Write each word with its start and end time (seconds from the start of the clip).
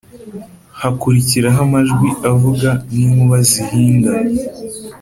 hakurikiraho 0.79 1.59
amajwi 1.67 2.09
avuga 2.31 2.69
n’inkuba 2.91 3.37
zihinda, 3.49 4.11